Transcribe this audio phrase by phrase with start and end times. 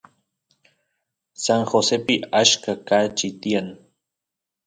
[1.43, 3.67] San Josepi achka kachi tiyan